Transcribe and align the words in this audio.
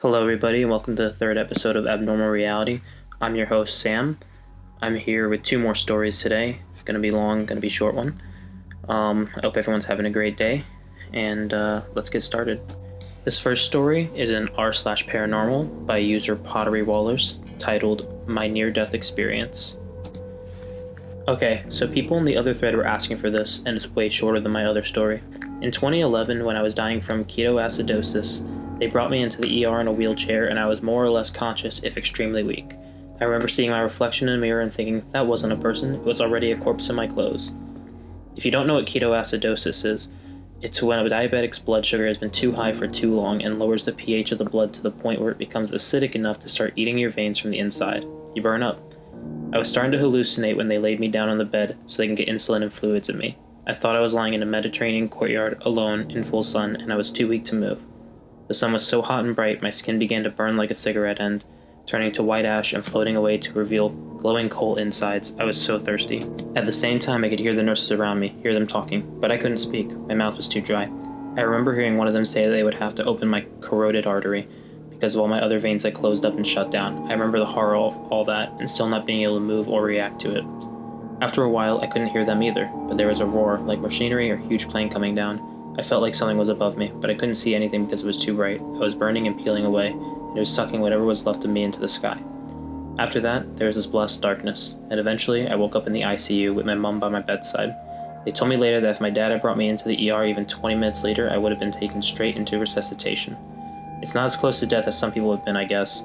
Hello, 0.00 0.22
everybody, 0.22 0.62
and 0.62 0.70
welcome 0.70 0.94
to 0.94 1.02
the 1.02 1.12
third 1.12 1.36
episode 1.36 1.74
of 1.74 1.88
Abnormal 1.88 2.28
Reality. 2.28 2.80
I'm 3.20 3.34
your 3.34 3.46
host, 3.46 3.80
Sam. 3.80 4.16
I'm 4.80 4.94
here 4.94 5.28
with 5.28 5.42
two 5.42 5.58
more 5.58 5.74
stories 5.74 6.20
today. 6.20 6.60
Gonna 6.84 7.00
be 7.00 7.10
long, 7.10 7.44
gonna 7.46 7.60
be 7.60 7.68
short 7.68 7.96
one. 7.96 8.22
Um, 8.88 9.28
I 9.36 9.40
hope 9.40 9.56
everyone's 9.56 9.86
having 9.86 10.06
a 10.06 10.10
great 10.10 10.36
day, 10.36 10.64
and 11.12 11.52
uh, 11.52 11.82
let's 11.96 12.10
get 12.10 12.22
started. 12.22 12.60
This 13.24 13.40
first 13.40 13.66
story 13.66 14.08
is 14.14 14.30
an 14.30 14.48
r 14.56 14.72
slash 14.72 15.04
paranormal 15.04 15.84
by 15.84 15.98
user 15.98 16.36
Pottery 16.36 16.84
Wallers 16.84 17.40
titled 17.58 18.28
My 18.28 18.46
Near 18.46 18.70
Death 18.70 18.94
Experience. 18.94 19.78
Okay, 21.26 21.64
so 21.70 21.88
people 21.88 22.18
in 22.18 22.24
the 22.24 22.36
other 22.36 22.54
thread 22.54 22.76
were 22.76 22.86
asking 22.86 23.16
for 23.16 23.30
this, 23.30 23.64
and 23.66 23.76
it's 23.76 23.88
way 23.88 24.08
shorter 24.08 24.38
than 24.38 24.52
my 24.52 24.66
other 24.66 24.84
story. 24.84 25.24
In 25.60 25.72
2011, 25.72 26.44
when 26.44 26.54
I 26.54 26.62
was 26.62 26.72
dying 26.72 27.00
from 27.00 27.24
ketoacidosis, 27.24 28.44
they 28.78 28.86
brought 28.86 29.10
me 29.10 29.22
into 29.22 29.40
the 29.40 29.64
ER 29.64 29.80
in 29.80 29.88
a 29.88 29.92
wheelchair, 29.92 30.46
and 30.46 30.58
I 30.58 30.66
was 30.66 30.82
more 30.82 31.04
or 31.04 31.10
less 31.10 31.30
conscious, 31.30 31.82
if 31.82 31.96
extremely 31.96 32.42
weak. 32.42 32.74
I 33.20 33.24
remember 33.24 33.48
seeing 33.48 33.70
my 33.70 33.80
reflection 33.80 34.28
in 34.28 34.36
a 34.36 34.38
mirror 34.38 34.60
and 34.60 34.72
thinking, 34.72 35.04
that 35.12 35.26
wasn't 35.26 35.52
a 35.52 35.56
person, 35.56 35.94
it 35.94 36.02
was 36.02 36.20
already 36.20 36.52
a 36.52 36.56
corpse 36.56 36.88
in 36.88 36.94
my 36.94 37.06
clothes. 37.06 37.50
If 38.36 38.44
you 38.44 38.52
don't 38.52 38.68
know 38.68 38.74
what 38.74 38.86
ketoacidosis 38.86 39.84
is, 39.84 40.08
it's 40.60 40.82
when 40.82 40.98
a 40.98 41.08
diabetic's 41.08 41.58
blood 41.58 41.84
sugar 41.84 42.06
has 42.06 42.18
been 42.18 42.30
too 42.30 42.52
high 42.52 42.72
for 42.72 42.86
too 42.86 43.14
long 43.14 43.42
and 43.42 43.58
lowers 43.58 43.84
the 43.84 43.92
pH 43.92 44.32
of 44.32 44.38
the 44.38 44.44
blood 44.44 44.72
to 44.74 44.82
the 44.82 44.90
point 44.90 45.20
where 45.20 45.30
it 45.30 45.38
becomes 45.38 45.70
acidic 45.72 46.14
enough 46.14 46.38
to 46.40 46.48
start 46.48 46.72
eating 46.76 46.98
your 46.98 47.10
veins 47.10 47.38
from 47.38 47.50
the 47.50 47.58
inside. 47.58 48.04
You 48.34 48.42
burn 48.42 48.62
up. 48.62 48.80
I 49.52 49.58
was 49.58 49.68
starting 49.68 49.92
to 49.92 49.98
hallucinate 49.98 50.56
when 50.56 50.68
they 50.68 50.78
laid 50.78 51.00
me 51.00 51.08
down 51.08 51.28
on 51.28 51.38
the 51.38 51.44
bed 51.44 51.76
so 51.86 51.98
they 51.98 52.06
can 52.06 52.14
get 52.14 52.28
insulin 52.28 52.62
and 52.62 52.72
fluids 52.72 53.08
in 53.08 53.18
me. 53.18 53.36
I 53.66 53.72
thought 53.72 53.96
I 53.96 54.00
was 54.00 54.14
lying 54.14 54.34
in 54.34 54.42
a 54.42 54.46
Mediterranean 54.46 55.08
courtyard 55.08 55.62
alone 55.62 56.10
in 56.10 56.24
full 56.24 56.42
sun 56.42 56.76
and 56.76 56.92
I 56.92 56.96
was 56.96 57.10
too 57.10 57.28
weak 57.28 57.44
to 57.46 57.54
move. 57.54 57.80
The 58.48 58.54
sun 58.54 58.72
was 58.72 58.86
so 58.86 59.02
hot 59.02 59.26
and 59.26 59.36
bright, 59.36 59.62
my 59.62 59.68
skin 59.68 59.98
began 59.98 60.24
to 60.24 60.30
burn 60.30 60.56
like 60.56 60.70
a 60.70 60.74
cigarette 60.74 61.20
end, 61.20 61.44
turning 61.84 62.12
to 62.12 62.22
white 62.22 62.46
ash 62.46 62.72
and 62.72 62.82
floating 62.82 63.14
away 63.14 63.36
to 63.36 63.52
reveal 63.52 63.90
glowing 63.90 64.48
coal 64.48 64.76
insides. 64.76 65.34
I 65.38 65.44
was 65.44 65.60
so 65.60 65.78
thirsty. 65.78 66.26
At 66.56 66.64
the 66.64 66.72
same 66.72 66.98
time, 66.98 67.24
I 67.24 67.28
could 67.28 67.38
hear 67.38 67.54
the 67.54 67.62
nurses 67.62 67.92
around 67.92 68.20
me, 68.20 68.34
hear 68.42 68.54
them 68.54 68.66
talking, 68.66 69.20
but 69.20 69.30
I 69.30 69.36
couldn't 69.36 69.58
speak. 69.58 69.90
My 69.90 70.14
mouth 70.14 70.34
was 70.34 70.48
too 70.48 70.62
dry. 70.62 70.84
I 71.36 71.42
remember 71.42 71.74
hearing 71.74 71.98
one 71.98 72.08
of 72.08 72.14
them 72.14 72.24
say 72.24 72.48
they 72.48 72.64
would 72.64 72.74
have 72.74 72.94
to 72.94 73.04
open 73.04 73.28
my 73.28 73.46
carotid 73.60 74.06
artery 74.06 74.48
because 74.88 75.14
of 75.14 75.20
all 75.20 75.28
my 75.28 75.42
other 75.42 75.60
veins 75.60 75.82
had 75.82 75.94
closed 75.94 76.24
up 76.24 76.34
and 76.34 76.46
shut 76.46 76.70
down. 76.70 77.06
I 77.08 77.12
remember 77.12 77.38
the 77.38 77.46
horror 77.46 77.76
of 77.76 77.96
all 78.10 78.24
that 78.24 78.50
and 78.58 78.68
still 78.68 78.88
not 78.88 79.06
being 79.06 79.22
able 79.22 79.36
to 79.36 79.40
move 79.40 79.68
or 79.68 79.82
react 79.82 80.20
to 80.22 80.36
it. 80.36 80.44
After 81.20 81.42
a 81.42 81.50
while, 81.50 81.80
I 81.80 81.86
couldn't 81.86 82.08
hear 82.08 82.24
them 82.24 82.42
either, 82.42 82.70
but 82.88 82.96
there 82.96 83.08
was 83.08 83.20
a 83.20 83.26
roar, 83.26 83.58
like 83.60 83.78
machinery 83.78 84.30
or 84.30 84.36
huge 84.36 84.68
plane 84.68 84.88
coming 84.88 85.14
down. 85.14 85.47
I 85.78 85.82
felt 85.82 86.02
like 86.02 86.16
something 86.16 86.36
was 86.36 86.48
above 86.48 86.76
me, 86.76 86.90
but 86.92 87.08
I 87.08 87.14
couldn't 87.14 87.36
see 87.36 87.54
anything 87.54 87.84
because 87.84 88.02
it 88.02 88.06
was 88.06 88.18
too 88.18 88.34
bright. 88.34 88.60
I 88.60 88.78
was 88.78 88.96
burning 88.96 89.28
and 89.28 89.38
peeling 89.38 89.64
away, 89.64 89.86
and 89.86 90.36
it 90.36 90.40
was 90.40 90.52
sucking 90.52 90.80
whatever 90.80 91.04
was 91.04 91.24
left 91.24 91.44
of 91.44 91.52
me 91.52 91.62
into 91.62 91.78
the 91.78 91.88
sky. 91.88 92.20
After 92.98 93.20
that, 93.20 93.56
there 93.56 93.68
was 93.68 93.76
this 93.76 93.86
blessed 93.86 94.20
darkness, 94.20 94.74
and 94.90 94.98
eventually 94.98 95.46
I 95.46 95.54
woke 95.54 95.76
up 95.76 95.86
in 95.86 95.92
the 95.92 96.02
ICU 96.02 96.52
with 96.52 96.66
my 96.66 96.74
mom 96.74 96.98
by 96.98 97.08
my 97.08 97.20
bedside. 97.20 97.76
They 98.24 98.32
told 98.32 98.48
me 98.48 98.56
later 98.56 98.80
that 98.80 98.90
if 98.90 99.00
my 99.00 99.08
dad 99.08 99.30
had 99.30 99.40
brought 99.40 99.56
me 99.56 99.68
into 99.68 99.84
the 99.84 100.10
ER 100.10 100.24
even 100.24 100.46
20 100.46 100.74
minutes 100.74 101.04
later, 101.04 101.30
I 101.30 101.36
would 101.36 101.52
have 101.52 101.60
been 101.60 101.70
taken 101.70 102.02
straight 102.02 102.36
into 102.36 102.58
resuscitation. 102.58 103.36
It's 104.02 104.16
not 104.16 104.26
as 104.26 104.34
close 104.34 104.58
to 104.58 104.66
death 104.66 104.88
as 104.88 104.98
some 104.98 105.12
people 105.12 105.34
have 105.34 105.44
been, 105.44 105.56
I 105.56 105.64
guess, 105.64 106.02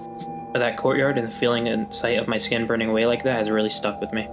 but 0.52 0.60
that 0.60 0.78
courtyard 0.78 1.18
and 1.18 1.28
the 1.28 1.36
feeling 1.36 1.70
and 1.70 1.92
sight 1.92 2.20
of 2.20 2.28
my 2.28 2.38
skin 2.38 2.68
burning 2.68 2.90
away 2.90 3.08
like 3.08 3.24
that 3.24 3.40
has 3.40 3.50
really 3.50 3.72
stuck 3.72 4.00
with 4.00 4.14
me. 4.14 4.28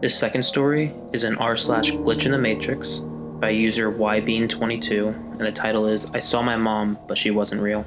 This 0.00 0.18
second 0.18 0.42
story 0.42 0.94
is 1.12 1.24
an 1.24 1.36
r 1.36 1.54
slash 1.54 1.92
glitch 1.92 2.24
in 2.24 2.32
the 2.32 2.38
matrix 2.38 3.02
by 3.44 3.50
user 3.50 3.92
ybean22, 3.92 5.32
and 5.32 5.40
the 5.42 5.52
title 5.52 5.86
is 5.86 6.10
I 6.14 6.18
Saw 6.18 6.40
My 6.40 6.56
Mom, 6.56 6.98
but 7.06 7.18
She 7.18 7.30
Wasn't 7.30 7.60
Real. 7.60 7.82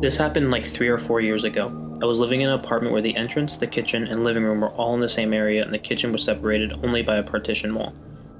This 0.00 0.16
happened 0.16 0.52
like 0.52 0.64
three 0.64 0.86
or 0.86 0.98
four 0.98 1.20
years 1.20 1.42
ago. 1.42 1.98
I 2.00 2.06
was 2.06 2.20
living 2.20 2.42
in 2.42 2.48
an 2.48 2.60
apartment 2.60 2.92
where 2.92 3.02
the 3.02 3.16
entrance, 3.16 3.56
the 3.56 3.66
kitchen, 3.66 4.06
and 4.06 4.22
living 4.22 4.44
room 4.44 4.60
were 4.60 4.70
all 4.74 4.94
in 4.94 5.00
the 5.00 5.08
same 5.08 5.32
area, 5.32 5.64
and 5.64 5.74
the 5.74 5.80
kitchen 5.80 6.12
was 6.12 6.22
separated 6.22 6.74
only 6.84 7.02
by 7.02 7.16
a 7.16 7.24
partition 7.24 7.74
wall. 7.74 7.92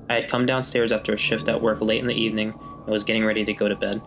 I 0.09 0.15
had 0.15 0.28
come 0.28 0.47
downstairs 0.47 0.93
after 0.93 1.12
a 1.12 1.16
shift 1.16 1.49
at 1.49 1.60
work 1.60 1.81
late 1.81 2.00
in 2.00 2.06
the 2.06 2.15
evening 2.15 2.54
and 2.56 2.87
was 2.87 3.03
getting 3.03 3.25
ready 3.25 3.44
to 3.44 3.53
go 3.53 3.66
to 3.66 3.75
bed. 3.75 4.00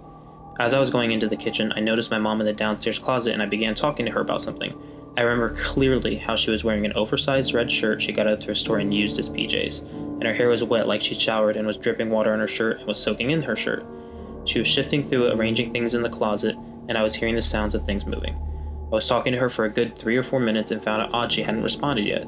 As 0.57 0.73
I 0.73 0.79
was 0.79 0.91
going 0.91 1.11
into 1.11 1.27
the 1.27 1.35
kitchen, 1.35 1.73
I 1.75 1.81
noticed 1.81 2.11
my 2.11 2.19
mom 2.19 2.39
in 2.39 2.47
the 2.47 2.53
downstairs 2.53 2.97
closet 2.97 3.33
and 3.33 3.41
I 3.41 3.45
began 3.45 3.75
talking 3.75 4.05
to 4.05 4.11
her 4.13 4.21
about 4.21 4.41
something. 4.41 4.73
I 5.17 5.21
remember 5.23 5.61
clearly 5.61 6.15
how 6.15 6.37
she 6.37 6.51
was 6.51 6.63
wearing 6.63 6.85
an 6.85 6.93
oversized 6.93 7.53
red 7.53 7.69
shirt 7.69 8.01
she 8.01 8.13
got 8.13 8.25
out 8.25 8.33
of 8.33 8.39
the 8.39 8.45
thrift 8.45 8.61
store 8.61 8.79
and 8.79 8.93
used 8.93 9.19
as 9.19 9.29
PJs 9.29 10.04
and 10.25 10.31
her 10.31 10.37
hair 10.37 10.49
was 10.49 10.63
wet 10.63 10.87
like 10.87 11.03
she'd 11.03 11.21
showered 11.21 11.55
and 11.55 11.67
was 11.67 11.77
dripping 11.77 12.09
water 12.09 12.33
on 12.33 12.39
her 12.39 12.47
shirt 12.47 12.79
and 12.79 12.87
was 12.87 12.97
soaking 12.97 13.29
in 13.29 13.43
her 13.43 13.55
shirt. 13.55 13.85
She 14.45 14.57
was 14.57 14.67
shifting 14.67 15.07
through 15.07 15.31
arranging 15.31 15.71
things 15.71 15.93
in 15.93 16.01
the 16.01 16.09
closet, 16.09 16.55
and 16.89 16.97
I 16.97 17.03
was 17.03 17.13
hearing 17.13 17.35
the 17.35 17.43
sounds 17.43 17.75
of 17.75 17.85
things 17.85 18.07
moving. 18.07 18.33
I 18.33 18.95
was 18.95 19.07
talking 19.07 19.33
to 19.33 19.39
her 19.39 19.51
for 19.51 19.65
a 19.65 19.69
good 19.69 19.95
three 19.99 20.17
or 20.17 20.23
four 20.23 20.39
minutes 20.39 20.71
and 20.71 20.83
found 20.83 21.03
it 21.03 21.13
odd 21.13 21.31
she 21.31 21.43
hadn't 21.43 21.61
responded 21.61 22.07
yet. 22.07 22.27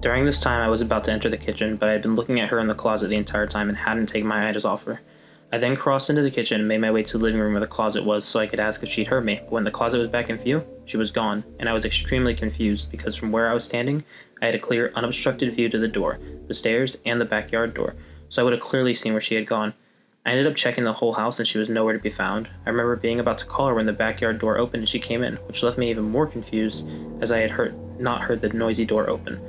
During 0.00 0.26
this 0.26 0.40
time, 0.40 0.60
I 0.60 0.68
was 0.68 0.82
about 0.82 1.02
to 1.04 1.12
enter 1.12 1.30
the 1.30 1.38
kitchen, 1.38 1.76
but 1.76 1.88
I 1.88 1.92
had 1.92 2.02
been 2.02 2.14
looking 2.14 2.40
at 2.40 2.50
her 2.50 2.58
in 2.58 2.66
the 2.66 2.74
closet 2.74 3.08
the 3.08 3.16
entire 3.16 3.46
time 3.46 3.70
and 3.70 3.78
hadn't 3.78 4.06
taken 4.06 4.28
my 4.28 4.46
eyes 4.46 4.66
off 4.66 4.84
her. 4.84 5.00
I 5.50 5.56
then 5.56 5.76
crossed 5.76 6.10
into 6.10 6.20
the 6.20 6.30
kitchen 6.30 6.60
and 6.60 6.68
made 6.68 6.82
my 6.82 6.90
way 6.90 7.02
to 7.02 7.16
the 7.16 7.24
living 7.24 7.40
room 7.40 7.54
where 7.54 7.60
the 7.60 7.66
closet 7.66 8.04
was 8.04 8.26
so 8.26 8.38
I 8.38 8.46
could 8.46 8.60
ask 8.60 8.82
if 8.82 8.90
she'd 8.90 9.06
heard 9.06 9.24
me. 9.24 9.40
When 9.48 9.64
the 9.64 9.70
closet 9.70 9.98
was 9.98 10.08
back 10.08 10.28
in 10.28 10.36
view, 10.36 10.62
she 10.84 10.98
was 10.98 11.10
gone, 11.10 11.42
and 11.58 11.70
I 11.70 11.72
was 11.72 11.86
extremely 11.86 12.34
confused 12.34 12.90
because 12.90 13.14
from 13.14 13.32
where 13.32 13.50
I 13.50 13.54
was 13.54 13.64
standing, 13.64 14.04
I 14.42 14.46
had 14.46 14.54
a 14.54 14.58
clear, 14.58 14.92
unobstructed 14.94 15.54
view 15.54 15.70
to 15.70 15.78
the 15.78 15.88
door, 15.88 16.20
the 16.48 16.54
stairs, 16.54 16.98
and 17.06 17.18
the 17.18 17.24
backyard 17.24 17.72
door, 17.72 17.96
so 18.28 18.42
I 18.42 18.44
would 18.44 18.52
have 18.52 18.60
clearly 18.60 18.92
seen 18.92 19.12
where 19.12 19.22
she 19.22 19.36
had 19.36 19.46
gone. 19.46 19.72
I 20.26 20.32
ended 20.32 20.46
up 20.46 20.56
checking 20.56 20.84
the 20.84 20.92
whole 20.92 21.14
house 21.14 21.38
and 21.38 21.48
she 21.48 21.58
was 21.58 21.70
nowhere 21.70 21.94
to 21.94 21.98
be 21.98 22.10
found. 22.10 22.50
I 22.66 22.68
remember 22.68 22.96
being 22.96 23.18
about 23.18 23.38
to 23.38 23.46
call 23.46 23.68
her 23.68 23.74
when 23.74 23.86
the 23.86 23.94
backyard 23.94 24.38
door 24.38 24.58
opened 24.58 24.82
and 24.82 24.88
she 24.88 24.98
came 24.98 25.22
in, 25.22 25.36
which 25.46 25.62
left 25.62 25.78
me 25.78 25.88
even 25.88 26.04
more 26.04 26.26
confused 26.26 26.86
as 27.22 27.32
I 27.32 27.38
had 27.38 27.50
heard 27.50 27.74
not 27.98 28.20
heard 28.20 28.42
the 28.42 28.50
noisy 28.50 28.84
door 28.84 29.08
open. 29.08 29.40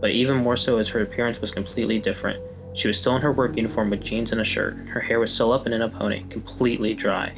But 0.00 0.10
even 0.12 0.36
more 0.36 0.56
so 0.56 0.78
as 0.78 0.86
her 0.90 1.00
appearance 1.00 1.40
was 1.40 1.50
completely 1.50 1.98
different. 1.98 2.40
She 2.78 2.86
was 2.86 2.96
still 2.96 3.16
in 3.16 3.22
her 3.22 3.32
work 3.32 3.56
uniform 3.56 3.90
with 3.90 4.04
jeans 4.04 4.30
and 4.30 4.40
a 4.40 4.44
shirt. 4.44 4.76
Her 4.86 5.00
hair 5.00 5.18
was 5.18 5.34
still 5.34 5.52
up 5.52 5.66
and 5.66 5.74
in 5.74 5.82
a 5.82 5.88
pony, 5.88 6.22
completely 6.30 6.94
dry. 6.94 7.34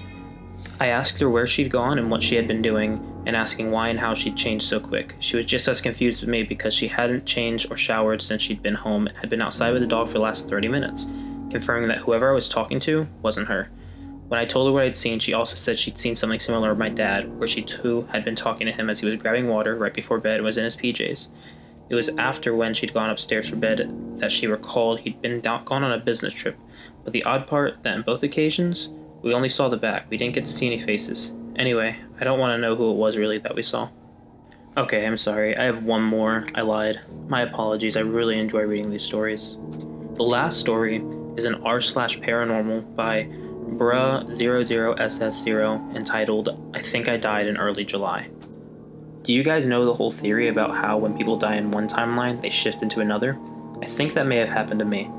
I 0.78 0.88
asked 0.88 1.18
her 1.18 1.30
where 1.30 1.46
she'd 1.46 1.70
gone 1.70 1.98
and 1.98 2.10
what 2.10 2.22
she 2.22 2.34
had 2.34 2.46
been 2.46 2.60
doing, 2.60 3.02
and 3.24 3.34
asking 3.34 3.70
why 3.70 3.88
and 3.88 3.98
how 3.98 4.12
she'd 4.12 4.36
changed 4.36 4.68
so 4.68 4.78
quick. 4.78 5.16
She 5.18 5.36
was 5.36 5.46
just 5.46 5.66
as 5.66 5.80
confused 5.80 6.20
with 6.20 6.28
me 6.28 6.42
because 6.42 6.74
she 6.74 6.88
hadn't 6.88 7.24
changed 7.24 7.72
or 7.72 7.78
showered 7.78 8.20
since 8.20 8.42
she'd 8.42 8.62
been 8.62 8.74
home 8.74 9.06
and 9.06 9.16
had 9.16 9.30
been 9.30 9.40
outside 9.40 9.72
with 9.72 9.80
the 9.80 9.88
dog 9.88 10.08
for 10.08 10.14
the 10.14 10.20
last 10.20 10.50
30 10.50 10.68
minutes, 10.68 11.06
confirming 11.50 11.88
that 11.88 11.98
whoever 11.98 12.30
I 12.30 12.34
was 12.34 12.50
talking 12.50 12.78
to 12.80 13.08
wasn't 13.22 13.48
her. 13.48 13.70
When 14.28 14.38
I 14.38 14.44
told 14.44 14.68
her 14.68 14.74
what 14.74 14.82
I'd 14.82 14.94
seen, 14.94 15.20
she 15.20 15.32
also 15.32 15.56
said 15.56 15.78
she'd 15.78 15.98
seen 15.98 16.16
something 16.16 16.38
similar 16.38 16.68
with 16.68 16.78
my 16.78 16.90
dad, 16.90 17.38
where 17.38 17.48
she 17.48 17.62
too 17.62 18.06
had 18.12 18.26
been 18.26 18.36
talking 18.36 18.66
to 18.66 18.74
him 18.74 18.90
as 18.90 19.00
he 19.00 19.08
was 19.08 19.18
grabbing 19.18 19.48
water 19.48 19.74
right 19.74 19.94
before 19.94 20.18
bed 20.18 20.36
and 20.36 20.44
was 20.44 20.58
in 20.58 20.64
his 20.64 20.76
PJs. 20.76 21.28
It 21.90 21.96
was 21.96 22.08
after 22.10 22.54
when 22.54 22.72
she'd 22.72 22.94
gone 22.94 23.10
upstairs 23.10 23.48
for 23.48 23.56
bed 23.56 23.92
that 24.18 24.30
she 24.30 24.46
recalled 24.46 25.00
he'd 25.00 25.20
been 25.20 25.40
down, 25.40 25.64
gone 25.64 25.82
on 25.82 25.92
a 25.92 25.98
business 25.98 26.32
trip, 26.32 26.56
but 27.02 27.12
the 27.12 27.24
odd 27.24 27.48
part 27.48 27.82
that 27.82 27.96
in 27.96 28.02
both 28.02 28.22
occasions, 28.22 28.90
we 29.22 29.34
only 29.34 29.48
saw 29.48 29.68
the 29.68 29.76
back, 29.76 30.08
we 30.08 30.16
didn't 30.16 30.34
get 30.34 30.44
to 30.44 30.52
see 30.52 30.66
any 30.66 30.80
faces. 30.80 31.32
Anyway, 31.56 31.98
I 32.20 32.24
don't 32.24 32.38
want 32.38 32.56
to 32.56 32.58
know 32.58 32.76
who 32.76 32.92
it 32.92 32.96
was 32.96 33.16
really 33.16 33.38
that 33.38 33.56
we 33.56 33.64
saw. 33.64 33.88
Okay, 34.76 35.04
I'm 35.04 35.16
sorry, 35.16 35.56
I 35.56 35.64
have 35.64 35.82
one 35.82 36.02
more. 36.02 36.46
I 36.54 36.60
lied. 36.60 37.00
My 37.26 37.42
apologies, 37.42 37.96
I 37.96 38.00
really 38.00 38.38
enjoy 38.38 38.62
reading 38.62 38.88
these 38.88 39.02
stories. 39.02 39.56
The 40.14 40.22
last 40.22 40.60
story 40.60 41.04
is 41.36 41.44
an 41.44 41.56
r 41.64 41.80
slash 41.80 42.20
paranormal 42.20 42.94
by 42.94 43.24
Bruh00SS0 43.24 45.96
entitled 45.96 46.72
I 46.72 46.82
Think 46.82 47.08
I 47.08 47.16
Died 47.16 47.48
in 47.48 47.56
Early 47.56 47.84
July. 47.84 48.28
Do 49.22 49.34
you 49.34 49.44
guys 49.44 49.66
know 49.66 49.84
the 49.84 49.92
whole 49.92 50.10
theory 50.10 50.48
about 50.48 50.74
how 50.74 50.96
when 50.96 51.14
people 51.14 51.38
die 51.38 51.56
in 51.56 51.70
one 51.70 51.86
timeline, 51.86 52.40
they 52.40 52.48
shift 52.48 52.82
into 52.82 53.00
another? 53.00 53.38
I 53.82 53.86
think 53.86 54.14
that 54.14 54.26
may 54.26 54.38
have 54.38 54.48
happened 54.48 54.78
to 54.78 54.86
me. 54.86 55.10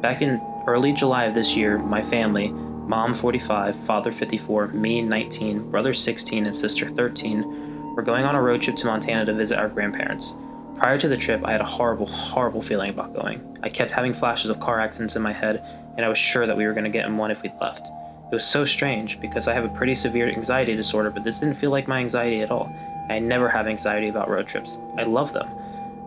Back 0.00 0.22
in 0.22 0.40
early 0.66 0.94
July 0.94 1.24
of 1.24 1.34
this 1.34 1.54
year, 1.54 1.76
my 1.76 2.02
family, 2.08 2.48
Mom 2.48 3.12
45, 3.12 3.76
Father 3.84 4.12
54, 4.12 4.68
me 4.68 5.02
19, 5.02 5.70
brother 5.70 5.92
16, 5.92 6.46
and 6.46 6.56
sister 6.56 6.90
13 6.90 7.94
were 7.94 8.02
going 8.02 8.24
on 8.24 8.34
a 8.34 8.40
road 8.40 8.62
trip 8.62 8.76
to 8.76 8.86
Montana 8.86 9.26
to 9.26 9.34
visit 9.34 9.58
our 9.58 9.68
grandparents. 9.68 10.32
Prior 10.78 10.98
to 10.98 11.08
the 11.08 11.18
trip, 11.18 11.44
I 11.44 11.52
had 11.52 11.60
a 11.60 11.66
horrible, 11.66 12.06
horrible 12.06 12.62
feeling 12.62 12.88
about 12.88 13.14
going. 13.14 13.58
I 13.62 13.68
kept 13.68 13.90
having 13.90 14.14
flashes 14.14 14.50
of 14.50 14.58
car 14.60 14.80
accidents 14.80 15.16
in 15.16 15.22
my 15.22 15.34
head, 15.34 15.62
and 15.98 16.06
I 16.06 16.08
was 16.08 16.18
sure 16.18 16.46
that 16.46 16.56
we 16.56 16.66
were 16.66 16.72
going 16.72 16.84
to 16.84 16.90
get 16.90 17.04
in 17.04 17.18
one 17.18 17.30
if 17.30 17.42
we 17.42 17.52
left. 17.60 17.86
It 18.32 18.34
was 18.34 18.46
so 18.46 18.64
strange 18.64 19.20
because 19.20 19.48
I 19.48 19.54
have 19.54 19.64
a 19.64 19.76
pretty 19.76 19.96
severe 19.96 20.30
anxiety 20.30 20.74
disorder, 20.74 21.10
but 21.10 21.24
this 21.24 21.40
didn't 21.40 21.58
feel 21.58 21.70
like 21.70 21.88
my 21.88 21.98
anxiety 21.98 22.40
at 22.40 22.50
all. 22.50 22.74
I 23.10 23.18
never 23.18 23.48
have 23.48 23.66
anxiety 23.66 24.08
about 24.08 24.30
road 24.30 24.46
trips. 24.46 24.78
I 24.96 25.02
love 25.02 25.32
them. 25.32 25.48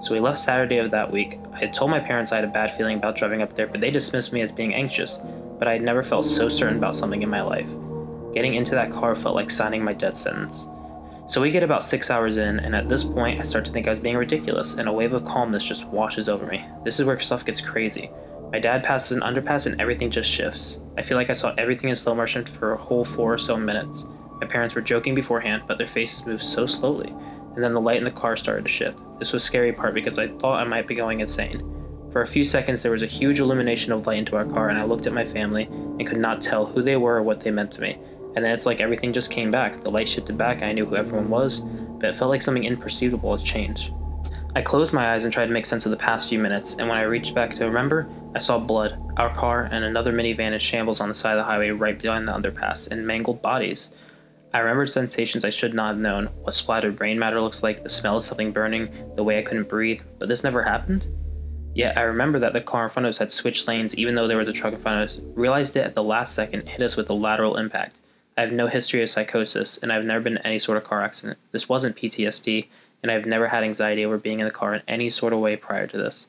So 0.01 0.13
we 0.13 0.19
left 0.19 0.39
Saturday 0.39 0.77
of 0.77 0.91
that 0.91 1.11
week. 1.11 1.39
I 1.53 1.59
had 1.59 1.73
told 1.73 1.91
my 1.91 1.99
parents 1.99 2.31
I 2.31 2.35
had 2.37 2.45
a 2.45 2.47
bad 2.47 2.75
feeling 2.77 2.97
about 2.97 3.17
driving 3.17 3.41
up 3.41 3.55
there, 3.55 3.67
but 3.67 3.81
they 3.81 3.91
dismissed 3.91 4.33
me 4.33 4.41
as 4.41 4.51
being 4.51 4.73
anxious 4.73 5.19
but 5.63 5.69
I 5.69 5.73
had 5.73 5.81
never 5.81 6.03
felt 6.03 6.25
so 6.25 6.49
certain 6.49 6.77
about 6.77 6.93
something 6.93 7.21
in 7.21 7.29
my 7.29 7.41
life. 7.41 7.69
Getting 8.33 8.55
into 8.55 8.71
that 8.71 8.91
car 8.91 9.15
felt 9.15 9.35
like 9.35 9.49
signing 9.49 9.81
my 9.81 9.93
death 9.93 10.17
sentence. 10.17 10.67
So 11.29 11.39
we 11.39 11.51
get 11.51 11.63
about 11.63 11.85
six 11.85 12.11
hours 12.11 12.35
in, 12.35 12.59
and 12.59 12.75
at 12.75 12.89
this 12.89 13.05
point, 13.05 13.39
I 13.39 13.43
start 13.43 13.63
to 13.63 13.71
think 13.71 13.87
I 13.87 13.91
was 13.91 13.99
being 14.01 14.17
ridiculous, 14.17 14.73
and 14.75 14.89
a 14.89 14.91
wave 14.91 15.13
of 15.13 15.23
calmness 15.23 15.63
just 15.63 15.85
washes 15.85 16.27
over 16.27 16.45
me. 16.45 16.65
This 16.83 16.99
is 16.99 17.05
where 17.05 17.17
stuff 17.21 17.45
gets 17.45 17.61
crazy. 17.61 18.11
My 18.51 18.59
dad 18.59 18.83
passes 18.83 19.15
an 19.15 19.23
underpass, 19.23 19.67
and 19.67 19.79
everything 19.79 20.11
just 20.11 20.29
shifts. 20.29 20.79
I 20.97 21.01
feel 21.01 21.15
like 21.15 21.29
I 21.29 21.33
saw 21.33 21.55
everything 21.57 21.89
in 21.89 21.95
slow 21.95 22.13
motion 22.13 22.45
for 22.45 22.73
a 22.73 22.77
whole 22.77 23.05
four 23.05 23.33
or 23.33 23.39
so 23.39 23.55
minutes. 23.55 24.05
My 24.43 24.49
parents 24.49 24.75
were 24.75 24.81
joking 24.81 25.15
beforehand, 25.15 25.63
but 25.69 25.77
their 25.77 25.87
faces 25.87 26.25
moved 26.25 26.43
so 26.43 26.67
slowly, 26.67 27.07
and 27.07 27.63
then 27.63 27.73
the 27.73 27.79
light 27.79 27.95
in 27.95 28.03
the 28.03 28.11
car 28.11 28.35
started 28.35 28.65
to 28.65 28.69
shift. 28.69 28.99
This 29.17 29.31
was 29.31 29.41
scary 29.41 29.71
part 29.71 29.93
because 29.93 30.19
I 30.19 30.27
thought 30.27 30.59
I 30.59 30.65
might 30.65 30.85
be 30.85 30.95
going 30.95 31.21
insane. 31.21 31.63
For 32.11 32.23
a 32.23 32.27
few 32.27 32.43
seconds, 32.43 32.81
there 32.81 32.91
was 32.91 33.03
a 33.03 33.07
huge 33.07 33.39
illumination 33.39 33.93
of 33.93 34.05
light 34.05 34.17
into 34.17 34.35
our 34.35 34.43
car, 34.43 34.67
and 34.67 34.77
I 34.77 34.83
looked 34.83 35.07
at 35.07 35.13
my 35.13 35.23
family 35.23 35.63
and 35.63 36.05
could 36.05 36.17
not 36.17 36.41
tell 36.41 36.65
who 36.65 36.81
they 36.81 36.97
were 36.97 37.15
or 37.15 37.23
what 37.23 37.39
they 37.39 37.51
meant 37.51 37.71
to 37.75 37.81
me. 37.81 37.97
And 38.35 38.43
then 38.43 38.51
it's 38.51 38.65
like 38.65 38.81
everything 38.81 39.13
just 39.13 39.31
came 39.31 39.49
back. 39.49 39.81
The 39.81 39.89
light 39.89 40.09
shifted 40.09 40.37
back, 40.37 40.57
and 40.57 40.65
I 40.65 40.73
knew 40.73 40.85
who 40.85 40.97
everyone 40.97 41.29
was, 41.29 41.61
but 41.61 42.09
it 42.09 42.17
felt 42.17 42.29
like 42.29 42.41
something 42.41 42.65
imperceivable 42.65 43.37
had 43.37 43.47
changed. 43.47 43.93
I 44.57 44.61
closed 44.61 44.91
my 44.91 45.13
eyes 45.13 45.23
and 45.23 45.31
tried 45.31 45.45
to 45.45 45.53
make 45.53 45.65
sense 45.65 45.85
of 45.85 45.91
the 45.91 45.95
past 45.95 46.27
few 46.27 46.37
minutes, 46.37 46.75
and 46.75 46.89
when 46.89 46.97
I 46.97 47.03
reached 47.03 47.33
back 47.33 47.55
to 47.55 47.65
remember, 47.65 48.09
I 48.35 48.39
saw 48.39 48.59
blood, 48.59 49.01
our 49.15 49.33
car, 49.33 49.69
and 49.71 49.85
another 49.85 50.11
minivan 50.11 50.51
in 50.51 50.59
shambles 50.59 50.99
on 50.99 51.07
the 51.07 51.15
side 51.15 51.37
of 51.37 51.37
the 51.37 51.43
highway 51.45 51.69
right 51.69 51.97
behind 51.97 52.27
the 52.27 52.33
underpass, 52.33 52.89
and 52.91 53.07
mangled 53.07 53.41
bodies. 53.41 53.87
I 54.53 54.59
remembered 54.59 54.91
sensations 54.91 55.45
I 55.45 55.49
should 55.49 55.73
not 55.73 55.87
have 55.87 55.97
known 55.97 56.27
what 56.43 56.53
splattered 56.53 56.95
brain 56.95 57.17
matter 57.17 57.41
looks 57.41 57.63
like, 57.63 57.83
the 57.83 57.89
smell 57.89 58.17
of 58.17 58.23
something 58.23 58.51
burning, 58.51 59.11
the 59.15 59.23
way 59.23 59.39
I 59.39 59.41
couldn't 59.41 59.67
breathe, 59.67 60.01
but 60.19 60.29
this 60.29 60.43
never 60.43 60.61
happened? 60.61 61.07
Yet 61.73 61.97
I 61.97 62.01
remember 62.01 62.37
that 62.37 62.53
the 62.53 62.61
car 62.61 62.83
in 62.83 62.91
front 62.91 63.07
of 63.07 63.09
us 63.09 63.17
had 63.17 63.31
switched 63.31 63.67
lanes 63.67 63.95
even 63.95 64.13
though 64.13 64.27
there 64.27 64.37
was 64.37 64.47
a 64.47 64.53
truck 64.53 64.73
in 64.73 64.79
front 64.79 65.01
of 65.01 65.09
us, 65.09 65.19
realized 65.33 65.75
it 65.75 65.85
at 65.85 65.95
the 65.95 66.03
last 66.03 66.35
second, 66.35 66.67
hit 66.67 66.83
us 66.83 66.95
with 66.95 67.09
a 67.09 67.13
lateral 67.13 67.57
impact. 67.57 67.95
I 68.37 68.41
have 68.41 68.51
no 68.51 68.67
history 68.67 69.01
of 69.01 69.09
psychosis, 69.09 69.79
and 69.79 69.91
I've 69.91 70.05
never 70.05 70.23
been 70.23 70.37
in 70.37 70.45
any 70.45 70.59
sort 70.59 70.77
of 70.77 70.83
car 70.83 71.03
accident. 71.03 71.39
This 71.51 71.67
wasn't 71.67 71.95
PTSD, 71.95 72.67
and 73.01 73.11
I've 73.11 73.25
never 73.25 73.47
had 73.47 73.63
anxiety 73.63 74.05
over 74.05 74.19
being 74.19 74.39
in 74.39 74.45
the 74.45 74.51
car 74.51 74.75
in 74.75 74.83
any 74.87 75.09
sort 75.09 75.33
of 75.33 75.39
way 75.39 75.55
prior 75.55 75.87
to 75.87 75.97
this. 75.97 76.27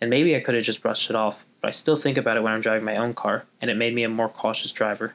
And 0.00 0.10
maybe 0.10 0.34
I 0.34 0.40
could 0.40 0.56
have 0.56 0.64
just 0.64 0.82
brushed 0.82 1.08
it 1.08 1.14
off, 1.16 1.44
but 1.60 1.68
I 1.68 1.72
still 1.72 1.96
think 1.96 2.18
about 2.18 2.36
it 2.36 2.42
when 2.42 2.52
I'm 2.52 2.60
driving 2.60 2.84
my 2.84 2.96
own 2.96 3.14
car, 3.14 3.44
and 3.60 3.70
it 3.70 3.76
made 3.76 3.94
me 3.94 4.02
a 4.02 4.08
more 4.08 4.28
cautious 4.28 4.72
driver. 4.72 5.14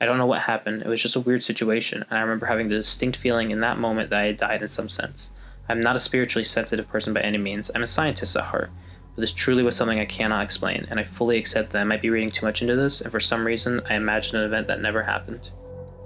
I 0.00 0.06
don't 0.06 0.18
know 0.18 0.26
what 0.26 0.42
happened, 0.42 0.82
it 0.82 0.88
was 0.88 1.00
just 1.00 1.16
a 1.16 1.20
weird 1.20 1.44
situation, 1.44 2.04
and 2.08 2.18
I 2.18 2.22
remember 2.22 2.46
having 2.46 2.68
the 2.68 2.76
distinct 2.76 3.16
feeling 3.16 3.50
in 3.50 3.60
that 3.60 3.78
moment 3.78 4.10
that 4.10 4.20
I 4.20 4.26
had 4.26 4.38
died 4.38 4.62
in 4.62 4.68
some 4.68 4.88
sense. 4.88 5.30
I'm 5.68 5.80
not 5.80 5.96
a 5.96 6.00
spiritually 6.00 6.44
sensitive 6.44 6.88
person 6.88 7.14
by 7.14 7.20
any 7.20 7.38
means, 7.38 7.70
I'm 7.74 7.82
a 7.82 7.86
scientist 7.86 8.36
at 8.36 8.44
heart, 8.44 8.70
but 9.14 9.20
this 9.20 9.32
truly 9.32 9.62
was 9.62 9.76
something 9.76 10.00
I 10.00 10.04
cannot 10.04 10.44
explain, 10.44 10.86
and 10.90 10.98
I 10.98 11.04
fully 11.04 11.38
accept 11.38 11.72
that 11.72 11.80
I 11.80 11.84
might 11.84 12.02
be 12.02 12.10
reading 12.10 12.32
too 12.32 12.44
much 12.44 12.60
into 12.60 12.76
this, 12.76 13.00
and 13.00 13.10
for 13.10 13.20
some 13.20 13.46
reason, 13.46 13.80
I 13.88 13.94
imagined 13.94 14.36
an 14.38 14.44
event 14.44 14.66
that 14.66 14.80
never 14.80 15.02
happened. 15.02 15.50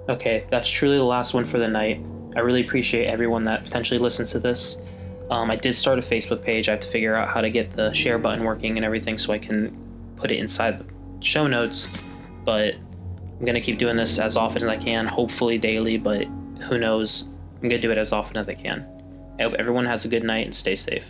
Okay, 0.08 0.46
that's 0.50 0.68
truly 0.68 0.96
the 0.96 1.04
last 1.04 1.34
one 1.34 1.44
for 1.44 1.58
the 1.58 1.68
night. 1.68 2.04
I 2.36 2.40
really 2.40 2.64
appreciate 2.64 3.06
everyone 3.06 3.44
that 3.44 3.64
potentially 3.64 3.98
listens 3.98 4.30
to 4.32 4.38
this. 4.38 4.78
Um, 5.30 5.50
I 5.50 5.56
did 5.56 5.74
start 5.74 5.98
a 5.98 6.02
Facebook 6.02 6.42
page. 6.42 6.68
I 6.68 6.72
have 6.72 6.80
to 6.80 6.90
figure 6.90 7.14
out 7.14 7.28
how 7.28 7.40
to 7.40 7.50
get 7.50 7.72
the 7.72 7.92
share 7.92 8.18
button 8.18 8.44
working 8.44 8.76
and 8.76 8.84
everything 8.84 9.18
so 9.18 9.32
I 9.32 9.38
can 9.38 9.76
put 10.16 10.30
it 10.30 10.38
inside 10.38 10.78
the 10.78 10.86
show 11.24 11.46
notes. 11.46 11.88
But 12.44 12.76
I'm 13.38 13.44
going 13.44 13.54
to 13.54 13.60
keep 13.60 13.78
doing 13.78 13.96
this 13.96 14.18
as 14.18 14.36
often 14.36 14.62
as 14.62 14.68
I 14.68 14.76
can, 14.76 15.06
hopefully 15.06 15.58
daily, 15.58 15.96
but 15.96 16.24
who 16.68 16.76
knows? 16.76 17.22
I'm 17.62 17.68
going 17.68 17.80
to 17.80 17.86
do 17.86 17.92
it 17.92 17.98
as 17.98 18.12
often 18.12 18.36
as 18.36 18.48
I 18.48 18.54
can. 18.54 18.84
I 19.38 19.44
hope 19.44 19.54
everyone 19.54 19.86
has 19.86 20.04
a 20.04 20.08
good 20.08 20.24
night 20.24 20.46
and 20.46 20.54
stay 20.54 20.74
safe. 20.74 21.04